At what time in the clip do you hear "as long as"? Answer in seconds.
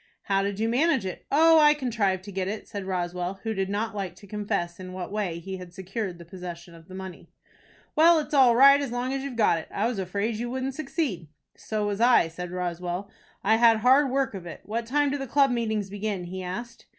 8.81-9.21